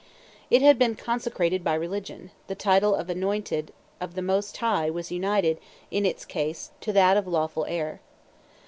[0.49, 5.11] It had been consecrated by religion; the title of anointed of the Most High was
[5.11, 5.59] united,
[5.91, 8.01] in its case, to that of lawful heir.